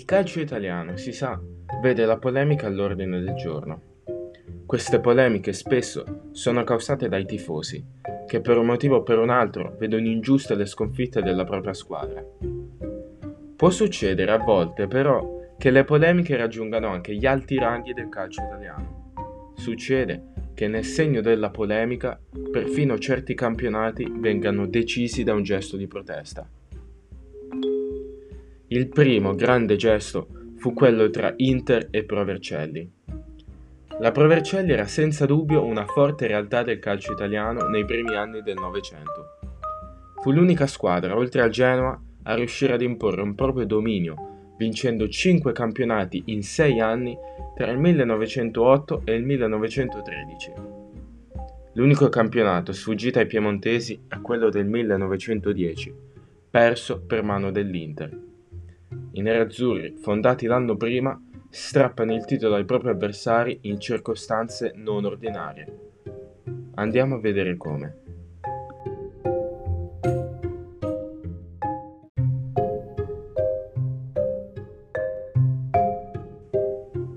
[0.00, 1.38] Il calcio italiano, si sa,
[1.82, 3.82] vede la polemica all'ordine del giorno.
[4.64, 7.84] Queste polemiche spesso sono causate dai tifosi,
[8.26, 12.24] che per un motivo o per un altro vedono ingiuste le sconfitte della propria squadra.
[13.56, 18.42] Può succedere a volte però che le polemiche raggiungano anche gli alti ranghi del calcio
[18.42, 19.52] italiano.
[19.54, 22.18] Succede che nel segno della polemica
[22.50, 26.48] perfino certi campionati vengano decisi da un gesto di protesta.
[28.72, 32.88] Il primo grande gesto fu quello tra Inter e Provercelli.
[33.98, 38.54] La Provercelli era senza dubbio una forte realtà del calcio italiano nei primi anni del
[38.54, 39.38] Novecento.
[40.22, 45.50] Fu l'unica squadra, oltre al Genoa, a riuscire ad imporre un proprio dominio vincendo 5
[45.50, 47.18] campionati in 6 anni
[47.56, 50.52] tra il 1908 e il 1913.
[51.72, 55.92] L'unico campionato sfuggito ai piemontesi è quello del 1910,
[56.48, 58.28] perso per mano dell'Inter.
[59.12, 65.78] I nerazzurri, fondati l'anno prima, strappano il titolo ai propri avversari in circostanze non ordinarie.
[66.74, 67.96] Andiamo a vedere come.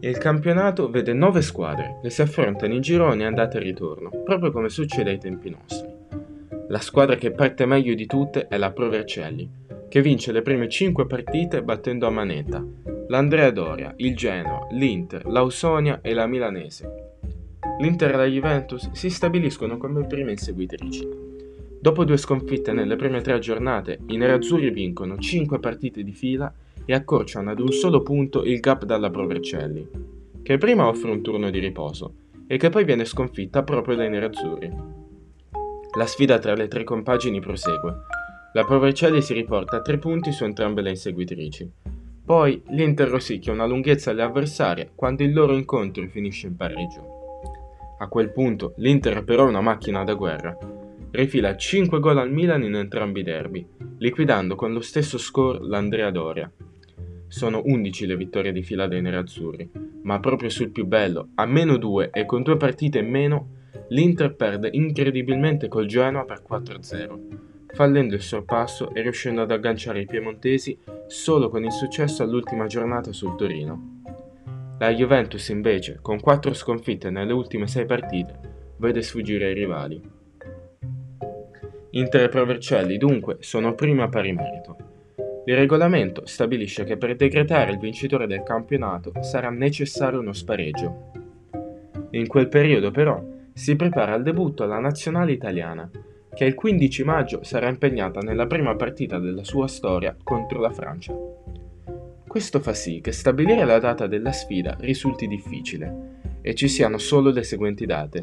[0.00, 4.68] Il campionato vede nove squadre che si affrontano in gironi andata e ritorno, proprio come
[4.68, 5.90] succede ai tempi nostri.
[6.68, 9.48] La squadra che parte meglio di tutte è la Pro Vercelli,
[9.92, 12.66] che vince le prime cinque partite battendo a manetta
[13.08, 17.18] l'Andrea Doria, il Genoa, l'Inter, l'Ausonia e la Milanese.
[17.78, 21.06] L'Inter e la Juventus si stabiliscono come prime inseguitrici.
[21.78, 26.50] Dopo due sconfitte nelle prime tre giornate, i nerazzurri vincono 5 partite di fila
[26.86, 29.86] e accorciano ad un solo punto il gap dalla Provercelli,
[30.42, 32.14] che prima offre un turno di riposo
[32.46, 34.70] e che poi viene sconfitta proprio dai nerazzurri.
[35.98, 38.11] La sfida tra le tre compagini prosegue.
[38.54, 41.70] La Provercelli si riporta a tre punti su entrambe le inseguitrici.
[42.24, 47.96] Poi l'Inter rosicchia una lunghezza alle avversarie quando il loro incontro finisce in pareggio.
[47.98, 50.56] A quel punto l'Inter è però una macchina da guerra.
[51.10, 53.66] Rifila 5 gol al Milan in entrambi i derby,
[53.96, 56.50] liquidando con lo stesso score l'Andrea Doria,
[57.32, 59.70] sono 11 le vittorie di fila dei nerazzurri,
[60.02, 63.48] ma proprio sul più bello, a meno 2 e con due partite in meno,
[63.88, 70.06] l'Inter perde incredibilmente col Genoa per 4-0, fallendo il sorpasso e riuscendo ad agganciare i
[70.06, 74.00] piemontesi solo con il successo all'ultima giornata sul Torino.
[74.78, 78.38] La Juventus invece, con 4 sconfitte nelle ultime 6 partite,
[78.78, 80.00] vede sfuggire i rivali.
[81.90, 84.76] Inter e Provercelli dunque sono prima pari merito.
[85.44, 91.10] Il regolamento stabilisce che per decretare il vincitore del campionato sarà necessario uno spareggio.
[92.10, 93.22] In quel periodo però
[93.52, 95.90] si prepara al debutto alla nazionale italiana,
[96.34, 101.14] che il 15 maggio sarà impegnata nella prima partita della sua storia contro la Francia.
[102.26, 107.30] Questo fa sì che stabilire la data della sfida risulti difficile e ci siano solo
[107.30, 108.22] le seguenti date,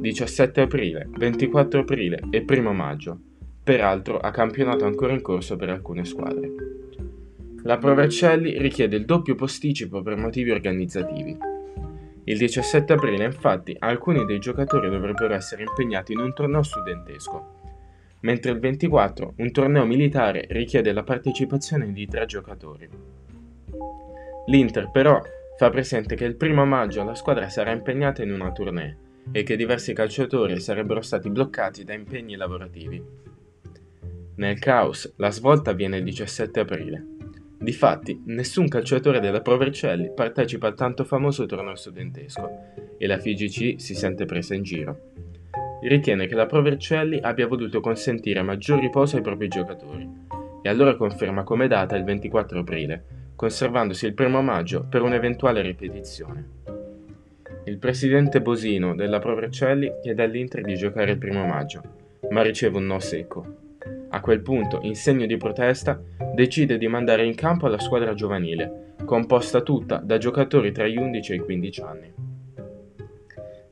[0.00, 3.18] 17 aprile, 24 aprile e 1 maggio,
[3.62, 6.52] peraltro a campionato ancora in corso per alcune squadre.
[7.62, 11.53] La Provercelli richiede il doppio posticipo per motivi organizzativi.
[12.26, 17.60] Il 17 aprile, infatti, alcuni dei giocatori dovrebbero essere impegnati in un torneo studentesco,
[18.20, 22.88] mentre il 24 un torneo militare richiede la partecipazione di tre giocatori.
[24.46, 25.20] L'Inter però
[25.58, 28.96] fa presente che il primo maggio la squadra sarà impegnata in una tournée
[29.30, 33.02] e che diversi calciatori sarebbero stati bloccati da impegni lavorativi.
[34.36, 37.06] Nel caos, la svolta avviene il 17 aprile.
[37.64, 42.50] Difatti, nessun calciatore della Provercelli partecipa al tanto famoso torneo studentesco
[42.98, 45.12] e la FIGC si sente presa in giro.
[45.80, 50.06] Ritiene che la Provercelli abbia voluto consentire maggior riposo ai propri giocatori
[50.60, 53.04] e allora conferma come data il 24 aprile,
[53.34, 56.48] conservandosi il primo maggio per un'eventuale ripetizione.
[57.64, 61.80] Il presidente Bosino della Provercelli chiede all'Inter di giocare il primo maggio,
[62.28, 63.62] ma riceve un no secco.
[64.10, 66.00] A quel punto, in segno di protesta,
[66.34, 71.32] decide di mandare in campo la squadra giovanile, composta tutta da giocatori tra gli 11
[71.32, 72.12] e i 15 anni.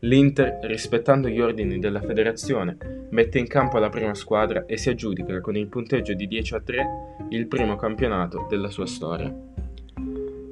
[0.05, 5.41] L'Inter, rispettando gli ordini della federazione, mette in campo la prima squadra e si aggiudica
[5.41, 6.87] con il punteggio di 10 a 3
[7.31, 9.33] il primo campionato della sua storia.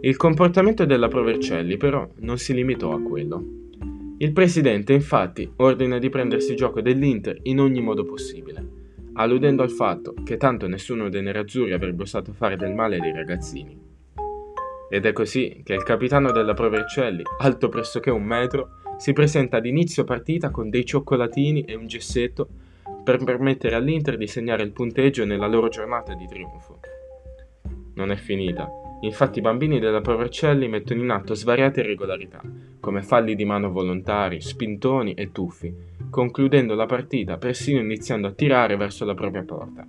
[0.02, 3.58] Il comportamento della Provercelli però non si limitò a quello.
[4.18, 8.69] Il presidente infatti ordina di prendersi gioco dell'Inter in ogni modo possibile
[9.14, 13.78] alludendo al fatto che tanto nessuno dei nerazzurri avrebbe osato fare del male ai ragazzini.
[14.88, 19.66] Ed è così che il capitano della Provercelli, alto pressoché un metro, si presenta ad
[19.66, 22.48] inizio partita con dei cioccolatini e un gessetto
[23.02, 26.80] per permettere all'Inter di segnare il punteggio nella loro giornata di trionfo.
[27.94, 28.68] Non è finita.
[29.02, 32.42] Infatti i bambini della Provercelli mettono in atto svariate irregolarità,
[32.80, 35.74] come falli di mano volontari, spintoni e tuffi,
[36.10, 39.86] concludendo la partita persino iniziando a tirare verso la propria porta.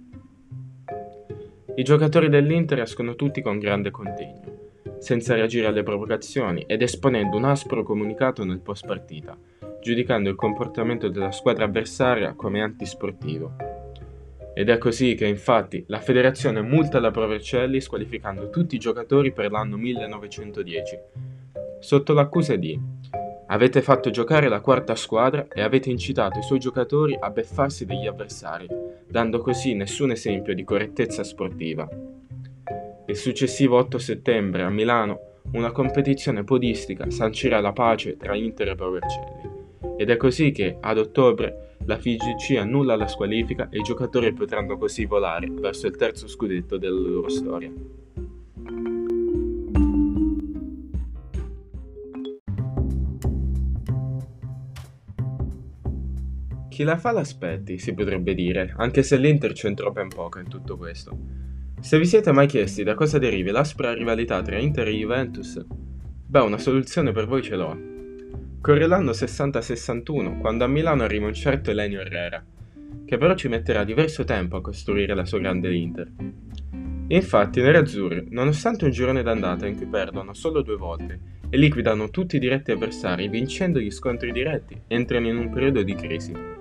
[1.76, 4.60] I giocatori dell'Inter escono tutti con grande contegno,
[5.00, 9.38] senza reagire alle provocazioni ed esponendo un aspro comunicato nel post partita,
[9.82, 13.56] giudicando il comportamento della squadra avversaria come antisportivo.
[14.54, 19.50] Ed è così che infatti la federazione multa la Provercelli squalificando tutti i giocatori per
[19.50, 21.00] l'anno 1910,
[21.80, 22.80] sotto l'accusa di
[23.52, 28.08] avete fatto giocare la quarta squadra e avete incitato i suoi giocatori a beffarsi degli
[28.08, 28.68] avversari,
[29.08, 31.88] dando così nessun esempio di correttezza sportiva.
[33.06, 38.76] Il successivo 8 settembre a Milano una competizione podistica sancirà la pace tra Inter e
[38.76, 39.50] Provercelli.
[39.98, 44.78] Ed è così che, ad ottobre, la FIGC annulla la squalifica e i giocatori potranno
[44.78, 47.72] così volare verso il terzo scudetto della loro storia.
[56.82, 60.78] Chi la fa l'aspetti, si potrebbe dire, anche se l'Inter c'entrò ben poco in tutto
[60.78, 61.16] questo.
[61.80, 65.64] Se vi siete mai chiesti da cosa derivi l'aspra rivalità tra Inter e Juventus,
[66.26, 67.78] beh, una soluzione per voi ce l'ho.
[68.60, 72.44] Corre l'anno 60-61, quando a Milano arriva un certo Elenio Herrera,
[73.06, 76.12] che però ci metterà diverso tempo a costruire la sua grande Inter.
[77.10, 82.10] Infatti, i nerazzurri, nonostante un girone d'andata in cui perdono solo due volte e liquidano
[82.10, 86.61] tutti i diretti avversari vincendo gli scontri diretti, entrano in un periodo di crisi.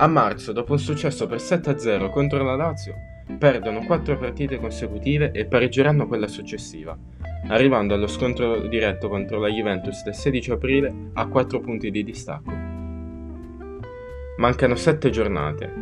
[0.00, 2.94] A marzo, dopo un successo per 7-0 contro la Lazio,
[3.36, 6.96] perdono 4 partite consecutive e pareggeranno quella successiva,
[7.48, 12.52] arrivando allo scontro diretto contro la Juventus del 16 aprile a 4 punti di distacco.
[14.36, 15.72] Mancano 7 giornate.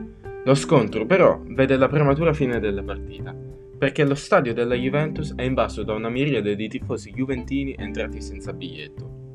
[0.44, 3.34] Lo scontro però vede la prematura fine della partita,
[3.76, 8.54] perché lo stadio della Juventus è invaso da una miriade di tifosi juventini entrati senza
[8.54, 9.25] biglietto.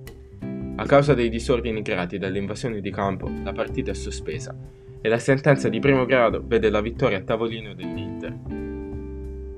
[0.75, 4.56] A causa dei disordini creati dall'invasione di campo, la partita è sospesa
[5.01, 8.38] e la sentenza di primo grado vede la vittoria a tavolino dell'Inter.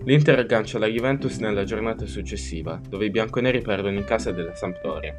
[0.06, 5.16] L'Inter aggancia la Juventus nella giornata successiva, dove i bianconeri perdono in casa della Sampdoria.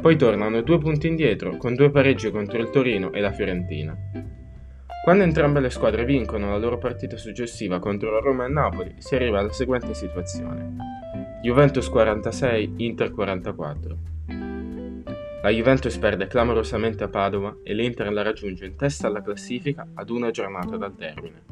[0.00, 3.96] Poi tornano due punti indietro con due pareggi contro il Torino e la Fiorentina.
[5.04, 9.14] Quando entrambe le squadre vincono la loro partita successiva contro la Roma e Napoli, si
[9.14, 10.74] arriva alla seguente situazione.
[11.42, 13.98] Juventus 46, Inter 44.
[15.42, 20.10] La Juventus perde clamorosamente a Padova e l'Inter la raggiunge in testa alla classifica ad
[20.10, 21.42] una giornata dal termine.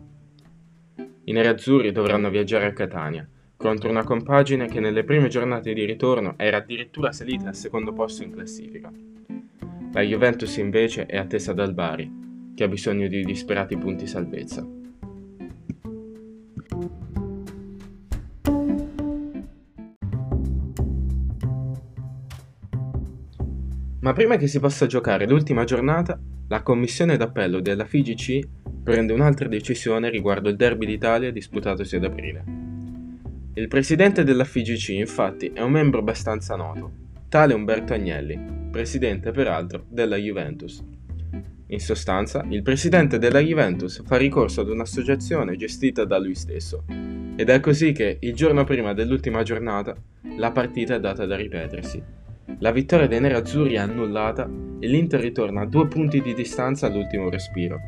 [1.25, 3.26] I nerazzurri dovranno viaggiare a Catania,
[3.56, 8.23] contro una compagine che nelle prime giornate di ritorno era addirittura salita al secondo posto
[8.23, 8.93] in classifica.
[9.93, 14.77] La Juventus invece è attesa dal Bari, che ha bisogno di disperati punti salvezza.
[24.08, 26.19] Ma prima che si possa giocare l'ultima giornata,
[26.49, 28.40] la commissione d'appello della FIGC
[28.82, 32.43] prende un'altra decisione riguardo il derby d'Italia disputatosi ad aprile.
[33.52, 36.90] Il presidente della FIGC, infatti, è un membro abbastanza noto,
[37.28, 40.82] tale Umberto Agnelli, presidente peraltro della Juventus.
[41.66, 46.82] In sostanza, il presidente della Juventus fa ricorso ad un'associazione gestita da lui stesso,
[47.37, 49.94] ed è così che, il giorno prima dell'ultima giornata,
[50.38, 52.26] la partita è data da ripetersi
[52.61, 54.49] la vittoria dei nerazzurri è annullata
[54.81, 57.78] e l'Inter ritorna a due punti di distanza all'ultimo respiro.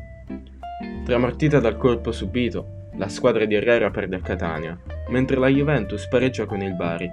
[1.03, 6.45] Tramortita dal colpo subito, la squadra di Herrera perde a Catania, mentre la Juventus pareggia
[6.45, 7.09] con il Bari.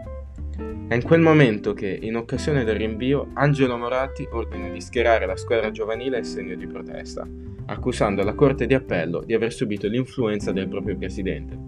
[0.89, 5.37] È in quel momento che, in occasione del rinvio, Angelo Moratti ordina di schierare la
[5.37, 7.27] squadra giovanile in segno di protesta,
[7.67, 11.59] accusando la Corte di Appello di aver subito l'influenza del proprio presidente.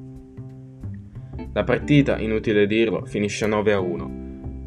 [1.52, 4.19] La partita, inutile dirlo, finisce 9 a 1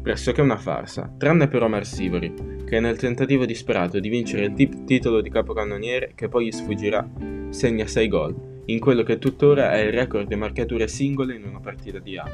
[0.04, 2.34] pressoché una farsa, tranne però Marsivori,
[2.66, 7.08] che nel tentativo disperato di vincere il tip- titolo di capocannoniere che poi gli sfuggirà,
[7.48, 11.58] segna 6 gol, in quello che tuttora è il record di marcature singole in una
[11.58, 12.24] partita di A.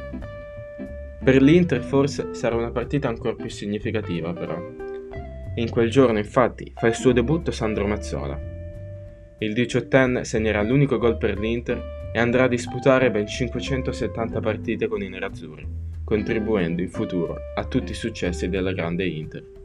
[1.22, 4.60] Per l'Inter forse sarà una partita ancora più significativa però.
[5.54, 8.36] In quel giorno infatti fa il suo debutto Sandro Mazzola.
[9.38, 15.00] Il diciottenne segnerà l'unico gol per l'Inter e andrà a disputare ben 570 partite con
[15.02, 19.59] i nerazzurri contribuendo in futuro a tutti i successi della grande Inter.